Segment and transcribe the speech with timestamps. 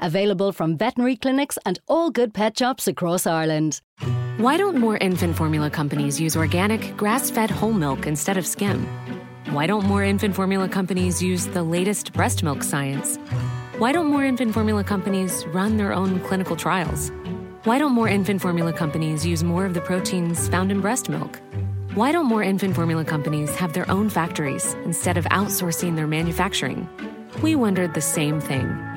[0.00, 3.80] available from veterinary clinics and all good pet shops across Ireland.
[4.38, 8.86] Why don't more infant formula companies use organic, grass fed whole milk instead of skim?
[9.50, 13.18] Why don't more infant formula companies use the latest breast milk science?
[13.78, 17.10] Why don't more infant formula companies run their own clinical trials?
[17.64, 21.40] Why don't more infant formula companies use more of the proteins found in breast milk?
[21.94, 26.88] Why don't more infant formula companies have their own factories instead of outsourcing their manufacturing?
[27.42, 28.89] We wondered the same thing.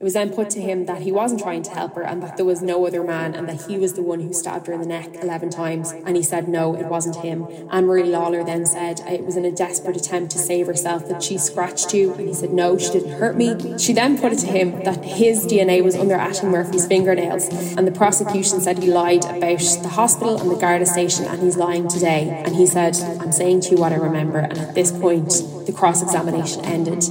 [0.00, 2.38] It was then put to him that he wasn't trying to help her and that
[2.38, 4.80] there was no other man and that he was the one who stabbed her in
[4.80, 5.92] the neck 11 times.
[5.92, 7.46] And he said, no, it wasn't him.
[7.70, 11.22] Anne Marie Lawler then said it was in a desperate attempt to save herself that
[11.22, 12.14] she scratched you.
[12.14, 13.76] And he said, no, she didn't hurt me.
[13.76, 17.48] She then put it to him that his DNA was under Ashling Murphy's fingernails.
[17.76, 21.58] And the prosecution said he lied about the hospital and the Garda station and he's
[21.58, 22.42] lying today.
[22.46, 24.38] And he said, I'm saying to you what I remember.
[24.38, 25.28] And at this point,
[25.66, 27.04] the cross examination ended.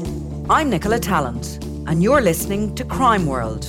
[0.50, 3.66] I'm Nicola Tallant and you're listening to Crime World,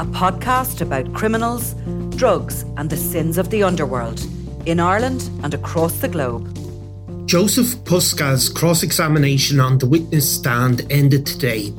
[0.00, 1.74] a podcast about criminals,
[2.16, 4.20] drugs, and the sins of the underworld
[4.66, 6.48] in Ireland and across the globe.
[7.28, 11.72] Jozef Puska's cross examination on the witness stand ended today.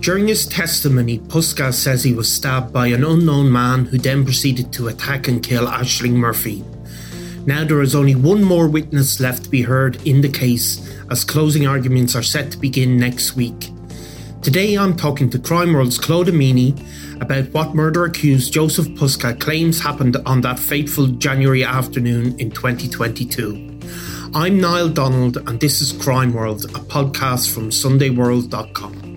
[0.00, 4.72] During his testimony, Puska says he was stabbed by an unknown man who then proceeded
[4.72, 6.64] to attack and kill Ashling Murphy.
[7.46, 11.22] Now there is only one more witness left to be heard in the case, as
[11.22, 13.70] closing arguments are set to begin next week.
[14.42, 16.74] Today I'm talking to Crime World's Clodagh Meaney
[17.22, 23.78] about what murder accused Jozef Puska claims happened on that fateful January afternoon in 2022.
[24.34, 29.11] I'm Niall Donald and this is Crime World, a podcast from SundayWorld.com.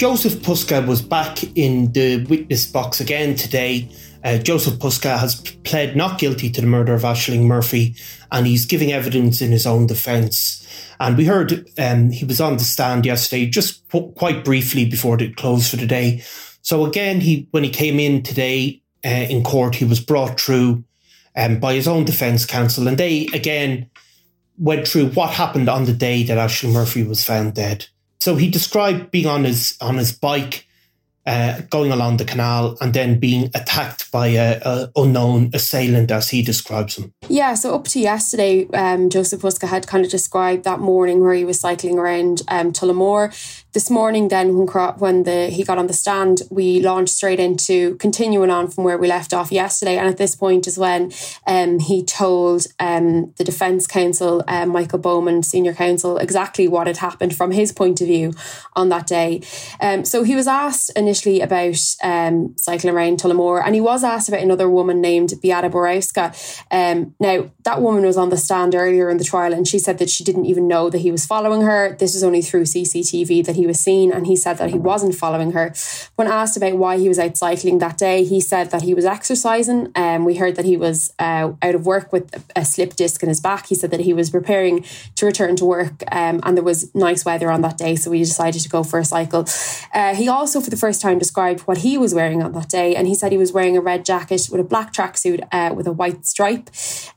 [0.00, 3.86] Jozef Puska was back in the witness box again today.
[4.24, 7.94] Uh, Jozef Puska has pled not guilty to the murder of Ashling Murphy
[8.32, 10.66] and he's giving evidence in his own defence.
[11.00, 15.36] And we heard um, he was on the stand yesterday, just quite briefly before it
[15.36, 16.22] closed for the day.
[16.62, 20.82] So again, he when he came in today uh, in court, he was brought through
[21.36, 23.90] um, by his own defence counsel, and they again
[24.56, 27.88] went through what happened on the day that Ashling Murphy was found dead.
[28.20, 30.66] So he described being on his on his bike
[31.26, 36.30] uh, going along the canal and then being attacked by a, a, unknown assailant, as
[36.30, 37.12] he describes him.
[37.28, 41.34] Yeah, so up to yesterday, um, Jozef Puska had kind of described that morning where
[41.34, 44.66] he was cycling around um, Tullamore this morning then when
[44.98, 48.98] when the he got on the stand we launched straight into continuing on from where
[48.98, 49.96] we left off yesterday.
[49.96, 51.12] And at this point is when
[51.46, 56.98] um, he told um, the defence counsel uh, Michael Bowman senior counsel exactly what had
[56.98, 58.32] happened from his point of view
[58.74, 59.42] on that day.
[59.80, 64.28] Um, so he was asked initially about um, cycling around Tullamore and he was asked
[64.28, 66.34] about another woman named Beata Borowska.
[66.70, 69.98] Um, now that woman was on the stand earlier in the trial and she said
[69.98, 71.96] that she didn't even know that he was following her.
[71.98, 75.14] This was only through CCTV that he was seen, and he said that he wasn't
[75.14, 75.72] following her.
[76.16, 79.04] When asked about why he was out cycling that day, he said that he was
[79.04, 79.92] exercising.
[79.94, 83.28] Um, we heard that he was uh, out of work with a slip disc in
[83.28, 83.66] his back.
[83.66, 84.84] He said that he was preparing
[85.16, 88.18] to return to work, um, and there was nice weather on that day, so we
[88.18, 89.46] decided to go for a cycle.
[89.94, 92.94] Uh, he also, for the first time, described what he was wearing on that day,
[92.96, 95.86] and he said he was wearing a red jacket with a black tracksuit uh, with
[95.86, 96.70] a white stripe.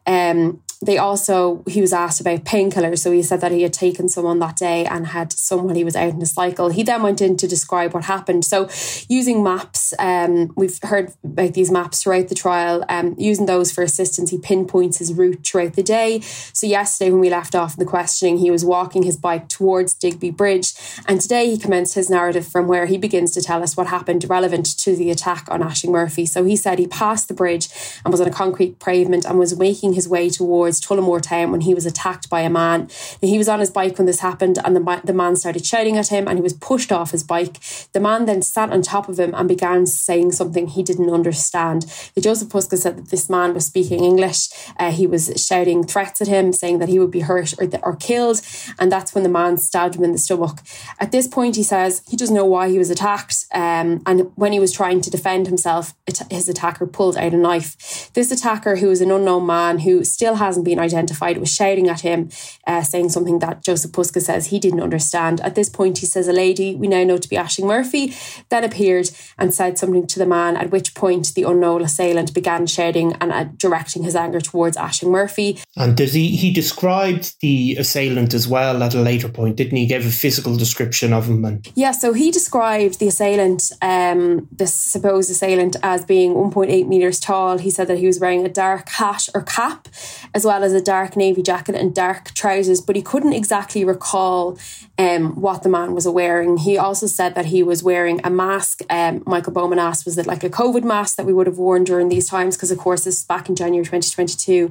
[0.05, 4.09] Um, they also he was asked about painkillers so he said that he had taken
[4.09, 6.69] some on that day and had some when he was out in a cycle.
[6.69, 8.45] He then went in to describe what happened.
[8.45, 8.69] So
[9.09, 13.83] using maps um, we've heard about these maps throughout the trial um, using those for
[13.83, 16.19] assistance he pinpoints his route throughout the day.
[16.21, 20.31] So yesterday when we left off the questioning he was walking his bike towards Digby
[20.31, 20.73] Bridge
[21.07, 24.25] and today he commenced his narrative from where he begins to tell us what happened
[24.29, 26.25] relevant to the attack on Ashling Murphy.
[26.25, 27.69] So he said he passed the bridge
[28.03, 31.51] and was on a concrete pavement and was making his way towards towards Tullamore town
[31.51, 32.89] when he was attacked by a man.
[33.21, 35.97] Now, he was on his bike when this happened, and the, the man started shouting
[35.97, 37.57] at him, and he was pushed off his bike.
[37.93, 41.83] The man then sat on top of him and began saying something he didn't understand.
[42.15, 44.49] The Jozef Puska said that this man was speaking English.
[44.77, 47.95] Uh, he was shouting threats at him, saying that he would be hurt or, or
[47.95, 48.41] killed,
[48.79, 50.59] and that's when the man stabbed him in the stomach.
[50.99, 54.53] At this point, he says he doesn't know why he was attacked, um, and when
[54.53, 55.93] he was trying to defend himself,
[56.29, 58.11] his attacker pulled out a knife.
[58.13, 62.01] This attacker, who is an unknown man who still hasn't been identified, was shouting at
[62.01, 62.29] him,
[62.67, 65.41] uh, saying something that Jozef Puska says he didn't understand.
[65.41, 68.13] At this point, he says a lady we now know to be Ashling Murphy
[68.49, 72.67] then appeared and said something to the man, at which point the unknown assailant began
[72.67, 75.59] shouting and uh, directing his anger towards Ashling Murphy.
[75.75, 79.85] And does he, he described the assailant as well at a later point, didn't he?
[79.87, 81.43] Give a physical description of him.
[81.45, 87.19] And- yeah, so he described the assailant, um, the supposed assailant, as being 1.8 metres
[87.19, 87.57] tall.
[87.57, 89.87] He said that he was wearing a dark hat or cap,
[90.33, 94.57] as well as a dark navy jacket and dark trousers, but he couldn't exactly recall
[94.97, 96.57] um, what the man was wearing.
[96.57, 98.81] He also said that he was wearing a mask.
[98.89, 101.83] Um, Michael Bowman asked, was it like a COVID mask that we would have worn
[101.83, 102.55] during these times?
[102.55, 104.69] Because, of course, this is back in January 2022.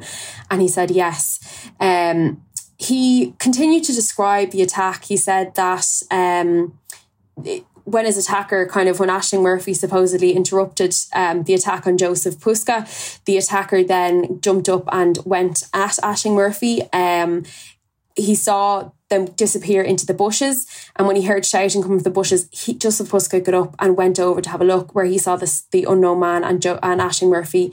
[0.51, 1.71] And he said yes.
[1.81, 2.43] Um,
[2.79, 5.05] he continued to describe the attack.
[5.05, 6.79] He said that um,
[7.85, 12.37] when his attacker kind of when Ashling Murphy supposedly interrupted um, the attack on Jozef
[12.37, 16.83] Puska, the attacker then jumped up and went at Ashling Murphy.
[16.93, 17.45] Um,
[18.15, 20.67] he saw them disappear into the bushes.
[20.97, 23.97] And when he heard shouting coming from the bushes, he, Jozef Puska got up and
[23.97, 26.79] went over to have a look where he saw this, the unknown man and, jo-
[26.83, 27.73] and Ashling Murphy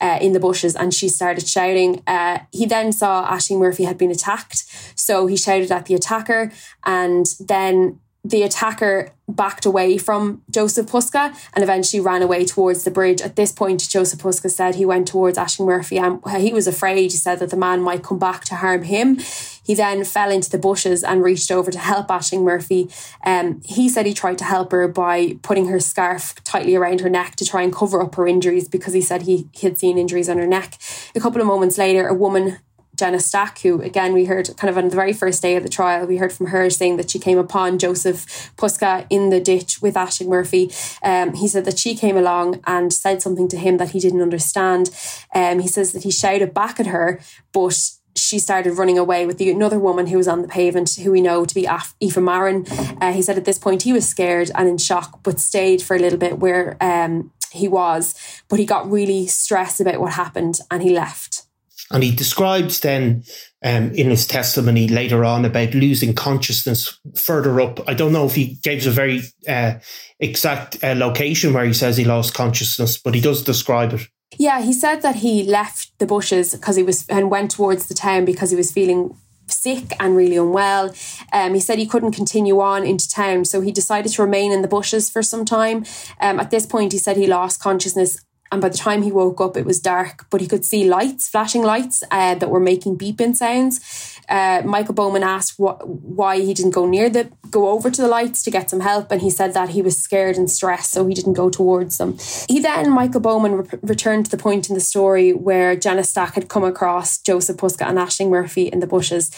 [0.00, 2.02] uh, in the bushes and she started shouting.
[2.06, 4.64] Uh, he then saw Ashling Murphy had been attacked.
[4.98, 6.52] So he shouted at the attacker
[6.84, 12.90] and then the attacker backed away from Jozef Puska and eventually ran away towards the
[12.90, 13.20] bridge.
[13.20, 17.12] At this point, Jozef Puska said he went towards Ashling Murphy and he was afraid.
[17.12, 19.18] He said that the man might come back to harm him.
[19.62, 22.90] He then fell into the bushes and reached over to help Ashling Murphy.
[23.24, 27.10] Um, he said he tried to help her by putting her scarf tightly around her
[27.10, 29.98] neck to try and cover up her injuries because he said he, he had seen
[29.98, 30.78] injuries on her neck.
[31.14, 32.58] A couple of moments later, a woman
[32.98, 35.68] Jenna Stack, who again we heard kind of on the very first day of the
[35.68, 39.80] trial, we heard from her saying that she came upon Jozef Puska in the ditch
[39.80, 40.72] with Ashling Murphy.
[41.02, 44.22] Um, he said that she came along and said something to him that he didn't
[44.22, 44.90] understand.
[45.34, 47.20] Um, he says that he shouted back at her,
[47.52, 51.12] but she started running away with the another woman who was on the pavement, who
[51.12, 52.66] we know to be Af- Aoife Marin.
[53.00, 55.96] Uh, he said at this point he was scared and in shock, but stayed for
[55.96, 58.14] a little bit where um, he was.
[58.48, 61.44] But he got really stressed about what happened and he left.
[61.90, 63.24] And he describes then
[63.64, 67.80] um, in his testimony later on about losing consciousness further up.
[67.88, 69.74] I don't know if he gives a very uh,
[70.20, 74.02] exact uh, location where he says he lost consciousness, but he does describe it.
[74.36, 77.94] Yeah, he said that he left the bushes because he was and went towards the
[77.94, 80.94] town because he was feeling sick and really unwell.
[81.32, 84.62] Um, he said he couldn't continue on into town, so he decided to remain in
[84.62, 85.84] the bushes for some time.
[86.20, 89.40] Um, at this point, he said he lost consciousness and by the time he woke
[89.40, 92.98] up, it was dark, but he could see lights, flashing lights uh, that were making
[92.98, 93.80] beeping sounds.
[94.28, 98.08] Uh, Michael Bowman asked what, why he didn't go near the, go over to the
[98.08, 101.06] lights to get some help, and he said that he was scared and stressed, so
[101.06, 102.18] he didn't go towards them.
[102.48, 106.34] He then, Michael Bowman, re- returned to the point in the story where Janice Stack
[106.34, 109.30] had come across Jozef Puska and Ashling Murphy in the bushes,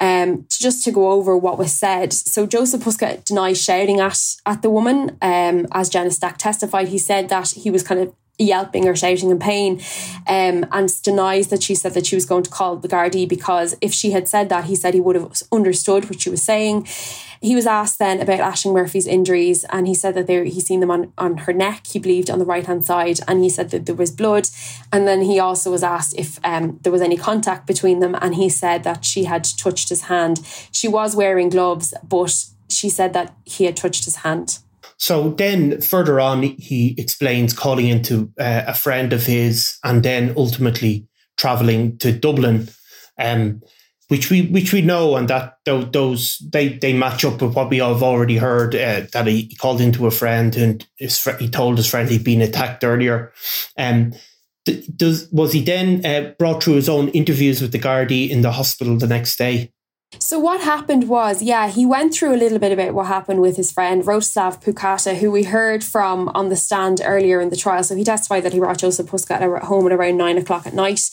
[0.00, 2.12] um, to, just to go over what was said.
[2.12, 6.88] So Jozef Puska denies shouting at at the woman, um, as Janice Stack testified.
[6.88, 9.80] He said that he was kind of yelping or shouting in pain
[10.26, 13.76] um, and denies that she said that she was going to call the Gardaí because
[13.80, 16.86] if she had said that, he said he would have understood what she was saying.
[17.40, 20.80] He was asked then about Ashling Murphy's injuries and he said that there he seen
[20.80, 23.70] them on, on her neck, he believed on the right hand side, and he said
[23.70, 24.48] that there was blood.
[24.92, 28.34] And then he also was asked if um, there was any contact between them, and
[28.34, 30.40] he said that she had touched his hand.
[30.72, 34.58] She was wearing gloves, but she said that he had touched his hand.
[34.98, 40.32] So then further on, he explains calling into uh, a friend of his and then
[40.36, 42.68] ultimately traveling to Dublin,
[43.18, 43.60] um,
[44.08, 47.78] which we which we know and that those they they match up with what we
[47.78, 51.88] have already heard uh, that he called into a friend and his he told his
[51.88, 53.32] friend he'd been attacked earlier.
[53.76, 54.14] Um,
[54.96, 58.52] does was he then uh, brought through his own interviews with the Gardaí in the
[58.52, 59.72] hospital the next day?
[60.18, 63.56] So what happened was, yeah, he went through a little bit about what happened with
[63.56, 67.82] his friend Rostislav Pukata, who we heard from on the stand earlier in the trial.
[67.82, 71.10] So he testified that he brought Jozef Puska home at around nine o'clock at night.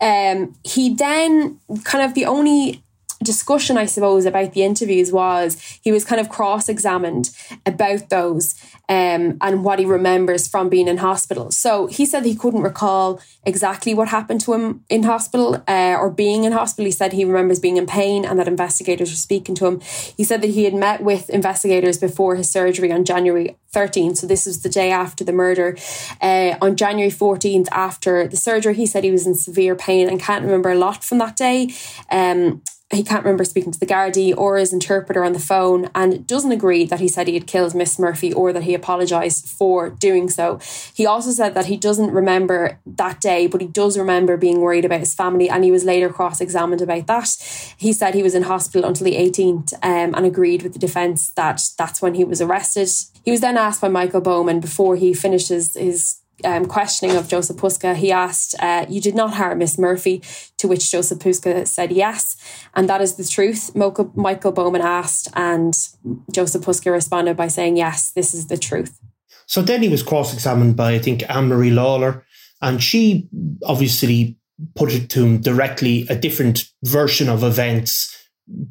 [0.00, 2.82] Um, he then kind of the only
[3.26, 7.30] discussion, I suppose, about the interviews was he was kind of cross examined
[7.66, 8.54] about those.
[8.88, 11.50] um, and what he remembers from being in hospital.
[11.50, 16.08] So he said he couldn't recall exactly what happened to him in hospital uh, or
[16.10, 16.84] being in hospital.
[16.84, 19.80] He said he remembers being in pain and that investigators were speaking to him.
[20.16, 24.18] He said that he had met with investigators before his surgery on January 13th.
[24.18, 25.76] So this was the day after the murder.
[26.20, 30.20] Uh, on January 14th, after the surgery, he said he was in severe pain and
[30.20, 31.70] can't remember a lot from that day.
[32.10, 32.62] Um,
[32.92, 36.52] he can't remember speaking to the Gardaí or his interpreter on the phone and doesn't
[36.52, 40.30] agree that he said he had killed Miss Murphy or that he apologised for doing
[40.30, 40.60] so.
[40.94, 44.84] He also said that he doesn't remember that day, but he does remember being worried
[44.84, 47.74] about his family and he was later cross examined about that.
[47.76, 51.30] He said he was in hospital until the 18th um, and agreed with the defence
[51.30, 52.88] that that's when he was arrested.
[53.24, 57.28] He was then asked by Michael Bowman before he finished his, his um, questioning of
[57.28, 60.22] Jozef Puska, he asked, uh, You did not harm Miss Murphy,
[60.58, 62.36] to which Jozef Puska said yes.
[62.74, 65.72] And that is the truth, Michael Bowman asked, and
[66.32, 68.98] Jozef Puska responded by saying, Yes, this is the truth.
[69.46, 72.24] So then he was cross examined by, I think, Anne Marie Lawler,
[72.60, 73.28] and she
[73.64, 74.36] obviously
[74.74, 78.12] put it to him directly a different version of events,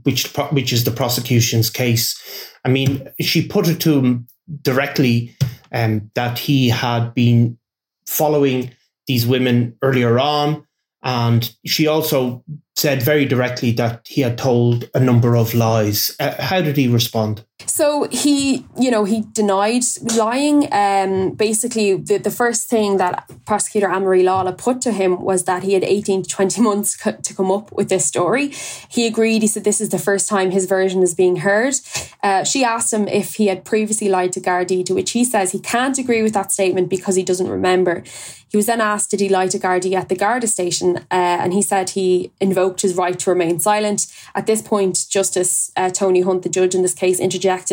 [0.03, 2.19] which, which is the prosecution's case.
[2.65, 4.27] I mean, she put it to him
[4.61, 5.35] directly
[5.71, 7.57] um, that he had been
[8.05, 8.71] following
[9.07, 10.65] these women earlier on.
[11.03, 12.43] And she also
[12.75, 16.15] said very directly that he had told a number of lies.
[16.19, 17.45] Uh, how did he respond?
[17.59, 19.83] So he, you know, he denied
[20.17, 20.67] lying.
[20.73, 25.63] Um, basically, the, the first thing that prosecutor Anne-Marie Lawler put to him was that
[25.63, 28.51] he had 18 to 20 months to come up with this story.
[28.89, 29.41] He agreed.
[29.41, 31.75] He said this is the first time his version is being heard.
[32.21, 35.51] Uh, she asked him if he had previously lied to Gardaí, to which he says
[35.51, 38.03] he can't agree with that statement because he doesn't remember.
[38.49, 40.97] He was then asked, did he lie to Gardaí at the Garda station?
[41.11, 44.07] Uh, and he said he invoked his right to remain silent.
[44.33, 47.19] At this point, Justice uh, Tony Hunt, the judge in this case,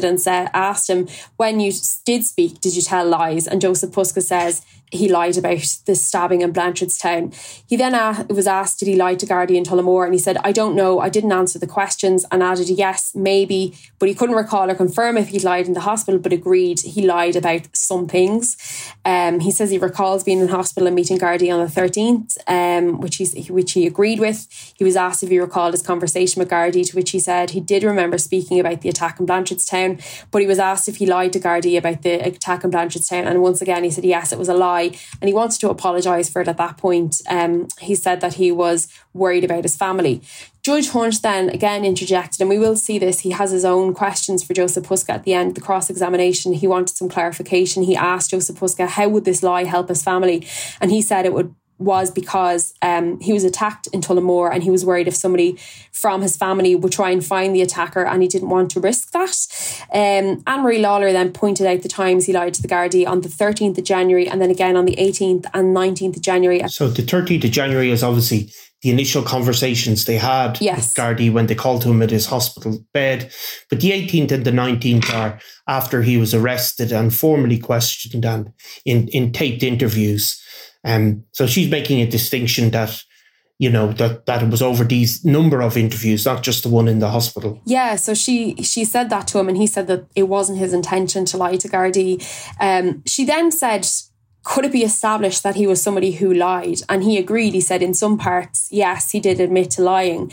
[0.04, 1.72] and said, asked him, when you
[2.04, 3.46] did speak, did you tell lies?
[3.46, 7.34] And Jozef Puska says, he lied about the stabbing in Blanchardstown.
[7.66, 7.92] He then
[8.28, 10.04] was asked, did he lie to Gardaí in Tullamore?
[10.04, 11.00] And he said, I don't know.
[11.00, 15.16] I didn't answer the questions and added, yes, maybe, but he couldn't recall or confirm
[15.16, 18.92] if he'd lied in the hospital, but agreed he lied about some things.
[19.06, 23.00] Um, he says he recalls being in hospital and meeting Gardaí on the 13th, um,
[23.00, 24.46] which, he's, which he agreed with.
[24.76, 27.60] He was asked if he recalled his conversation with Gardaí, to which he said he
[27.60, 31.32] did remember speaking about the attack in Blanchardstown, but he was asked if he lied
[31.32, 33.26] to Gardaí about the attack in Blanchardstown.
[33.26, 36.28] And once again, he said, yes, it was a lie and he wanted to apologise
[36.28, 37.20] for it at that point.
[37.28, 40.22] Um, he said that he was worried about his family.
[40.62, 43.20] Judge Hunt then again interjected, and we will see this.
[43.20, 46.52] He has his own questions for Jozef Puska at the end the cross examination.
[46.52, 47.82] He wanted some clarification.
[47.82, 50.46] He asked Jozef Puska, how would this lie help his family?
[50.80, 54.70] And he said it would was because um, he was attacked in Tullamore and he
[54.70, 55.56] was worried if somebody
[55.90, 59.12] from his family would try and find the attacker and he didn't want to risk
[59.12, 59.36] that.
[59.92, 63.20] Um, Anne Marie Lawler then pointed out the times he lied to the Gardaí on
[63.20, 66.62] the 13th of January and then again on the 18th and 19th of January.
[66.68, 68.50] So the 13th of January is obviously
[68.82, 70.76] the initial conversations they had yes.
[70.76, 73.32] with Gardaí when they called to him at his hospital bed.
[73.70, 78.52] But the 18th and the 19th are after he was arrested and formally questioned and
[78.84, 80.40] in, in taped interviews.
[80.84, 83.02] Um, so she's making a distinction that
[83.58, 86.88] you know that that it was over these number of interviews not just the one
[86.88, 90.06] in the hospital yeah so she she said that to him and he said that
[90.16, 92.18] it wasn't his intention to lie to Gardaí
[92.60, 93.86] um she then said
[94.42, 97.82] could it be established that he was somebody who lied and he agreed he said
[97.82, 100.30] in some parts yes he did admit to lying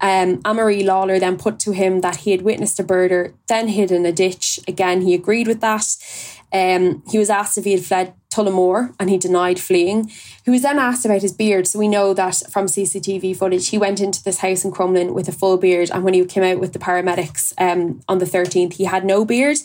[0.00, 3.90] um, Anne-Marie Lawler then put to him that he had witnessed a murder, then hid
[3.90, 4.60] in a ditch.
[4.68, 5.86] Again, he agreed with that.
[6.52, 10.10] Um, he was asked if he had fled Tullamore and he denied fleeing.
[10.44, 11.66] He was then asked about his beard.
[11.66, 15.28] So we know that from CCTV footage, he went into this house in Crumlin with
[15.28, 15.90] a full beard.
[15.90, 19.24] And when he came out with the paramedics um, on the 13th, he had no
[19.24, 19.58] beard.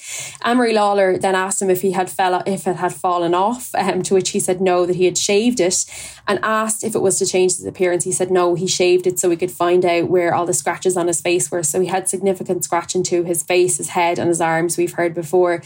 [0.44, 4.04] Anne-Marie Lawler then asked him if he had fell, if it had fallen off, um,
[4.04, 5.86] to which he said no, that he had shaved it.
[6.28, 8.04] And asked if it was to change his appearance.
[8.04, 10.96] He said no, he shaved it so we could find out where all the scratches
[10.96, 11.64] on his face were.
[11.64, 15.14] So he had significant scratching to his face, his head, and his arms, we've heard
[15.14, 15.62] before.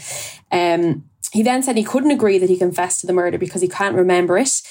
[0.50, 1.04] Um,
[1.36, 3.94] he then said he couldn't agree that he confessed to the murder because he can't
[3.94, 4.62] remember it.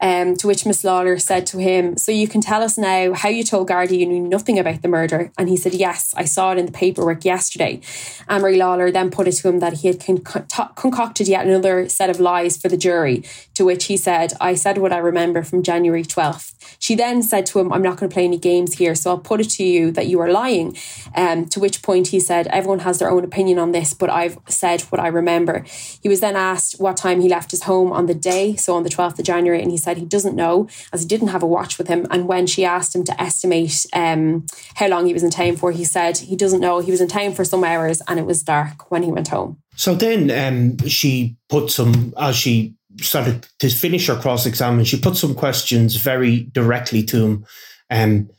[0.00, 3.28] Um, to which Miss Lawler said to him, So you can tell us now how
[3.28, 5.30] you told Gardaí you knew nothing about the murder.
[5.38, 7.80] And he said, Yes, I saw it in the paperwork yesterday.
[8.28, 12.20] Anne-Marie Lawler then put it to him that he had concocted yet another set of
[12.20, 13.22] lies for the jury.
[13.54, 16.54] To which he said, I said what I remember from January 12th.
[16.78, 19.18] She then said to him, I'm not going to play any games here, so I'll
[19.18, 20.76] put it to you that you are lying.
[21.14, 24.38] Um, to which point he said, Everyone has their own opinion on this, but I've
[24.48, 25.64] said what I remember.
[26.02, 28.76] He was was then asked what time he left his home on the day, so
[28.76, 31.42] on the 12th of January, and he said he doesn't know as he didn't have
[31.42, 32.06] a watch with him.
[32.08, 35.72] And when she asked him to estimate um, how long he was in town for,
[35.72, 36.78] he said he doesn't know.
[36.78, 39.58] He was in town for some hours and it was dark when he went home.
[39.74, 45.02] So then um, she put some, as she started to finish her cross examination, she
[45.02, 47.46] put some questions very directly to him.
[47.90, 48.30] Um,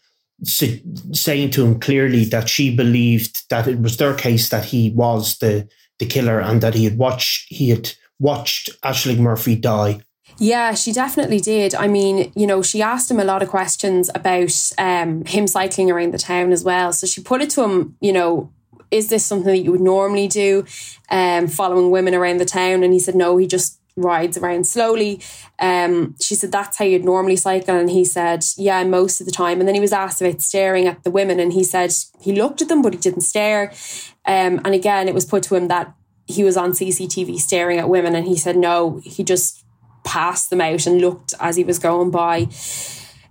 [0.43, 5.37] saying to him clearly that she believed that it was their case that he was
[5.37, 5.67] the
[5.99, 9.99] the killer and that he had watched he had watched Ashling Murphy die.
[10.37, 11.75] Yeah, she definitely did.
[11.75, 15.89] I mean, you know, she asked him a lot of questions about um, him cycling
[15.89, 16.91] around the town as well.
[16.91, 18.51] So she put it to him, you know,
[18.91, 20.65] is this something that you would normally do,
[21.09, 22.83] um, following women around the town?
[22.83, 25.21] And he said, no, he just rides around slowly.
[25.59, 27.75] Um, she said, That's how you'd normally cycle.
[27.75, 29.59] And he said, Yeah, most of the time.
[29.59, 32.61] And then he was asked about staring at the women, and he said he looked
[32.61, 33.71] at them, but he didn't stare.
[34.25, 35.93] Um, and again, it was put to him that
[36.27, 39.63] he was on CCTV staring at women, and he said, No, he just
[40.03, 42.47] passed them out and looked as he was going by.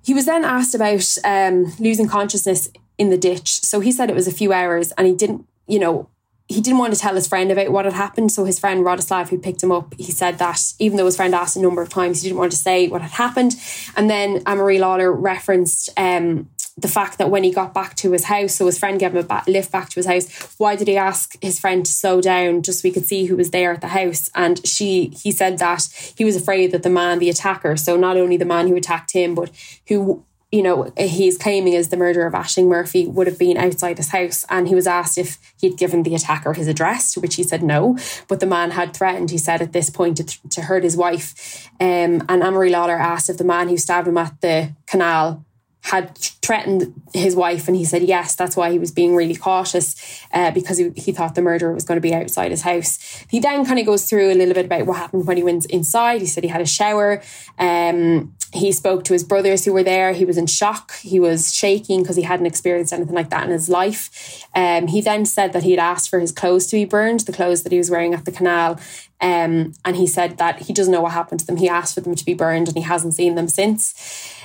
[0.02, 2.68] He was then asked about um, losing consciousness
[2.98, 3.60] in the ditch.
[3.60, 6.08] So he said it was a few hours, and he didn't, you know,
[6.46, 8.30] he didn't want to tell his friend about what had happened.
[8.30, 11.34] So his friend Rostislav, who picked him up, he said that even though his friend
[11.34, 13.56] asked a number of times, he didn't want to say what had happened.
[13.96, 18.24] And then Anne-Marie Lawler referenced um, the fact that when he got back to his
[18.24, 20.54] house, so his friend gave him a lift back to his house.
[20.58, 23.36] Why did he ask his friend to slow down just so we could see who
[23.36, 24.28] was there at the house?
[24.34, 28.16] And she, he said that he was afraid that the man, the attacker, so not
[28.16, 29.50] only the man who attacked him, but
[29.88, 33.98] who you know, he's claiming as the murder of Ashling Murphy would have been outside
[33.98, 34.46] his house.
[34.48, 37.60] And he was asked if he'd given the attacker his address, to which he said
[37.60, 37.98] no.
[38.28, 41.68] But the man had threatened, he said, at this point to, to hurt his wife.
[41.80, 45.44] Um, and Anne-Marie Lawler asked if the man who stabbed him at the canal
[45.80, 50.24] had threatened his wife and he said yes that's why he was being really cautious
[50.32, 53.38] uh, because he, he thought the murderer was going to be outside his house he
[53.38, 56.22] then kind of goes through a little bit about what happened when he went inside
[56.22, 57.22] he said he had a shower
[57.58, 60.12] um, he spoke to his brothers who were there.
[60.12, 60.96] He was in shock.
[60.98, 64.46] He was shaking because he hadn't experienced anything like that in his life.
[64.54, 67.32] Um, he then said that he had asked for his clothes to be burned the
[67.32, 68.78] clothes that he was wearing at the canal
[69.24, 72.00] um, and he said that he doesn't know what happened to them he asked for
[72.00, 73.94] them to be burned and he hasn't seen them since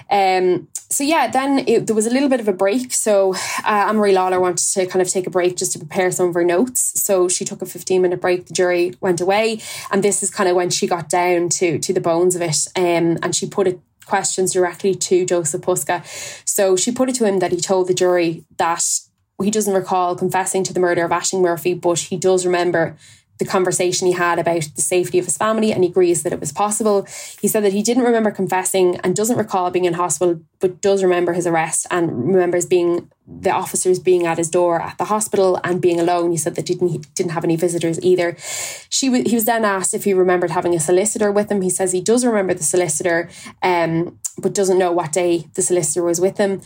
[0.10, 2.94] um, so yeah, then it, there was a little bit of a break.
[2.94, 6.30] So uh, Anne-Marie Lawler wanted to kind of take a break just to prepare some
[6.30, 7.00] of her notes.
[7.02, 8.48] So she took a 15 minute break.
[8.48, 9.62] The jury went away.
[9.92, 12.58] And this is kind of when she got down to, to the bones of it.
[12.76, 16.04] Um, and she put it questions directly to Jozef Puska.
[16.48, 18.84] So she put it to him that he told the jury that
[19.42, 22.98] he doesn't recall confessing to the murder of Ashling Murphy, but he does remember
[23.40, 26.40] the conversation he had about the safety of his family and he agrees that it
[26.40, 27.08] was possible.
[27.42, 31.02] He said that he didn't remember confessing and doesn't recall being in hospital, but does
[31.04, 35.60] remember his arrest and remembers being the officers being at his door at the hospital
[35.64, 36.32] and being alone.
[36.32, 38.36] He said that didn't he didn't have any visitors either.
[38.90, 41.62] She he was then asked if he remembered having a solicitor with him.
[41.62, 43.30] He says he does remember the solicitor,
[43.62, 46.62] um, but doesn't know what day the solicitor was with him.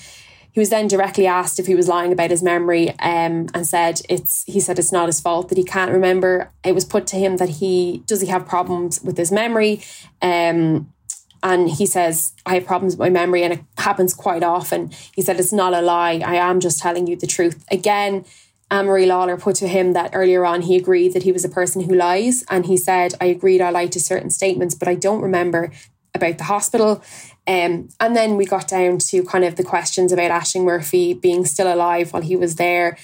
[0.53, 4.01] He was then directly asked if he was lying about his memory um, and said
[4.07, 6.51] it's he said it's not his fault that he can't remember.
[6.63, 9.81] It was put to him that he does he have problems with his memory.
[10.21, 10.93] Um,
[11.41, 14.91] and he says, I have problems with my memory and it happens quite often.
[15.13, 16.21] He said, It's not a lie.
[16.25, 17.65] I am just telling you the truth.
[17.69, 18.23] Again,
[18.71, 21.83] Anne-Marie Lawler put to him that earlier on he agreed that he was a person
[21.83, 22.43] who lies.
[22.49, 25.71] And he said, I agreed I lied to certain statements, but I don't remember
[26.13, 27.03] about the hospital.
[27.47, 31.45] Um, and then we got down to kind of the questions about Ashling Murphy being
[31.45, 32.97] still alive while he was there.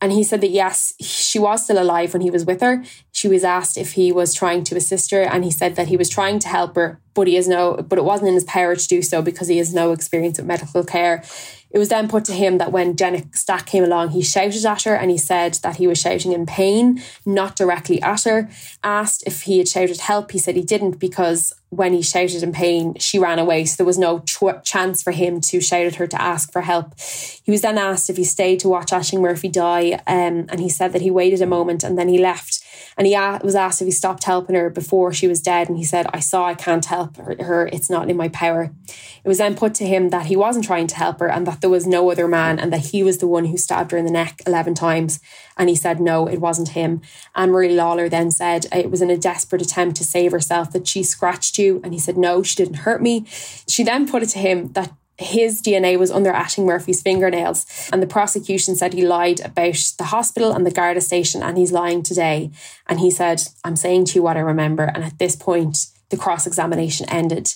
[0.00, 2.82] And he said that yes, she was still alive when he was with her.
[3.12, 5.96] She was asked if he was trying to assist her, and he said that he
[5.96, 8.74] was trying to help her, but he has no, but it wasn't in his power
[8.74, 11.22] to do so because he has no experience with medical care.
[11.72, 14.82] It was then put to him that when Jenna Stack came along, he shouted at
[14.82, 18.50] her and he said that he was shouting in pain, not directly at her.
[18.84, 22.52] Asked if he had shouted help, he said he didn't because when he shouted in
[22.52, 23.64] pain, she ran away.
[23.64, 26.60] So there was no ch- chance for him to shout at her to ask for
[26.60, 26.92] help.
[27.42, 30.68] He was then asked if he stayed to watch Ashling Murphy die, um, and he
[30.68, 32.62] said that he waited a moment and then he left.
[32.98, 35.84] And he was asked if he stopped helping her before she was dead, and he
[35.84, 37.66] said, "I saw I can't help her.
[37.72, 38.70] It's not in my power."
[39.24, 41.61] It was then put to him that he wasn't trying to help her, and that
[41.62, 44.04] there was no other man, and that he was the one who stabbed her in
[44.04, 45.18] the neck eleven times.
[45.56, 47.00] And he said, "No, it wasn't him."
[47.34, 51.02] Anne-Marie Lawler then said it was in a desperate attempt to save herself that she
[51.02, 53.24] scratched you, and he said, "No, she didn't hurt me."
[53.66, 58.02] She then put it to him that his DNA was under Ashling Murphy's fingernails, and
[58.02, 62.02] the prosecution said he lied about the hospital and the Garda station, and he's lying
[62.02, 62.50] today.
[62.88, 64.84] And he said, I'm saying to you what I remember.
[64.84, 67.54] And at this point, the cross examination ended.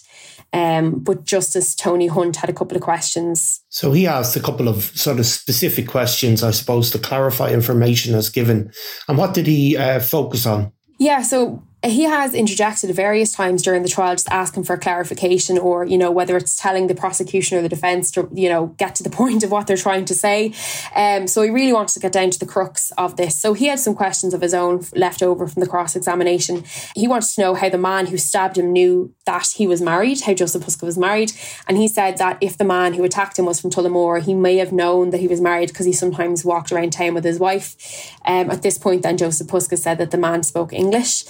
[0.52, 3.60] Um, but Justice Tony Hunt had a couple of questions.
[3.68, 8.14] So he asked a couple of sort of specific questions, I suppose, to clarify information
[8.14, 8.72] as given.
[9.08, 10.72] And what did he uh, focus on?
[10.98, 15.84] Yeah, so He has interjected various times during the trial, just asking for clarification or,
[15.84, 19.02] you know, whether it's telling the prosecution or the defence to, you know, get to
[19.02, 20.52] the point of what they're trying to say.
[20.94, 23.40] Um, so he really wanted to get down to the crux of this.
[23.40, 26.64] So he had some questions of his own left over from the cross examination.
[26.94, 30.20] He wanted to know how the man who stabbed him knew that he was married,
[30.22, 31.32] how Jozef Puska was married.
[31.68, 34.56] And he said that if the man who attacked him was from Tullamore, he may
[34.56, 37.76] have known that he was married because he sometimes walked around town with his wife.
[38.24, 41.24] Um, at this point, then Jozef Puska said that the man spoke English.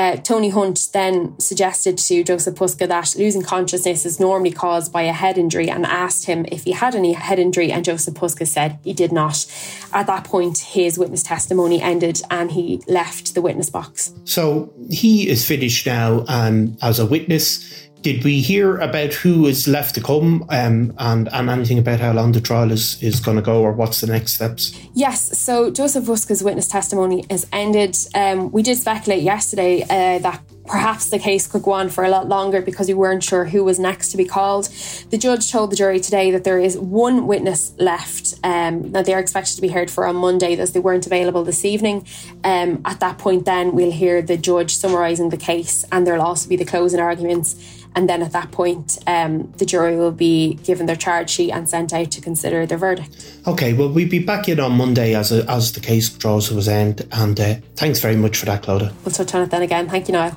[0.00, 5.02] Uh, Tony Hunt then suggested to Jozef Puska that losing consciousness is normally caused by
[5.02, 8.46] a head injury and asked him if he had any head injury, and Jozef Puska
[8.46, 9.44] said he did not.
[9.92, 14.14] At that point, his witness testimony ended and he left the witness box.
[14.24, 19.68] So he is finished now um, as a witness did we hear about who is
[19.68, 23.36] left to come um, and, and anything about how long the trial is, is going
[23.36, 24.78] to go or what's the next steps?
[24.94, 27.96] Yes, so Jozef Puska's witness testimony is ended.
[28.14, 32.08] Um, we did speculate yesterday uh, that perhaps the case could go on for a
[32.08, 34.66] lot longer because we weren't sure who was next to be called.
[35.10, 38.34] The judge told the jury today that there is one witness left.
[38.44, 41.64] Um, that they're expected to be heard for on Monday, as they weren't available this
[41.64, 42.06] evening.
[42.44, 46.48] Um, at that point, then we'll hear the judge summarising the case, and there'll also
[46.48, 47.78] be the closing arguments.
[47.96, 51.68] And then at that point, um, the jury will be given their charge sheet and
[51.68, 53.40] sent out to consider their verdict.
[53.48, 56.58] Okay, well, we'll be back in on Monday as a, as the case draws to
[56.58, 57.08] its end.
[57.10, 58.92] And uh, thanks very much for that, Clodagh.
[59.04, 59.88] We'll touch on it then again.
[59.88, 60.36] Thank you, Niall.